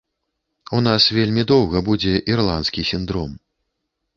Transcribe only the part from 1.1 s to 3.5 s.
вельмі доўга будзе ірландскі сіндром.